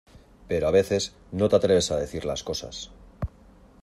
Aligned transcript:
pero 0.47 0.65
a 0.67 0.71
veces 0.71 1.13
no 1.31 1.47
te 1.47 1.57
atreves 1.57 1.91
a 1.91 1.97
decir 1.97 2.25
las 2.25 2.41
cosas 2.43 2.89